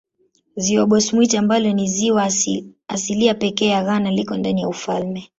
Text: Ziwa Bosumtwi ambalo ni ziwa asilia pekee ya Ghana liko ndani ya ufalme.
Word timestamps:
Ziwa 0.55 0.85
Bosumtwi 0.85 1.37
ambalo 1.37 1.71
ni 1.71 1.87
ziwa 1.87 2.29
asilia 2.89 3.33
pekee 3.33 3.67
ya 3.67 3.83
Ghana 3.83 4.11
liko 4.11 4.37
ndani 4.37 4.61
ya 4.61 4.67
ufalme. 4.67 5.29